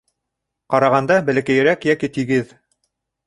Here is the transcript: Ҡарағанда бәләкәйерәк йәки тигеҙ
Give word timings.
Ҡарағанда 0.75 1.17
бәләкәйерәк 1.27 1.85
йәки 1.91 2.09
тигеҙ 2.17 2.55